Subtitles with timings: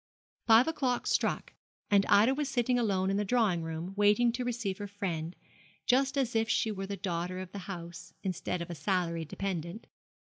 [0.47, 1.53] Five o'clock struck,
[1.91, 5.35] and Ida was sitting alone in the drawing room, waiting to receive her friend,
[5.85, 9.85] just as if she were the daughter of the house, instead of a salaried dependent.